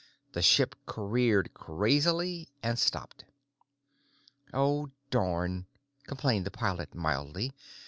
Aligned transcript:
The 0.33 0.41
ship 0.41 0.73
careened 0.87 1.53
crazily, 1.53 2.49
and 2.63 2.79
stopped. 2.79 3.23
"Oh, 4.51 4.89
darn," 5.11 5.67
complained 6.07 6.47
the 6.47 6.49
pilot 6.49 6.95
mildly. 6.95 7.53